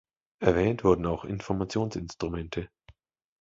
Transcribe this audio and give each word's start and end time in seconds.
Erwähnt 0.39 0.83
wurden 0.83 1.05
auch 1.05 1.25
Informationsinstrumente. 1.25 2.71